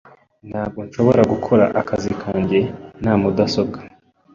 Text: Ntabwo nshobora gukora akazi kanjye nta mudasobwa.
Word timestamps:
Ntabwo 0.49 0.79
nshobora 0.87 1.21
gukora 1.31 1.65
akazi 1.81 2.11
kanjye 2.21 2.59
nta 3.01 3.13
mudasobwa. 3.21 3.77